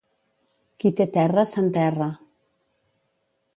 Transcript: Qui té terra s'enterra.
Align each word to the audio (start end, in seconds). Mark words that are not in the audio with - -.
Qui 0.83 0.91
té 1.01 1.07
terra 1.17 1.45
s'enterra. 1.53 2.09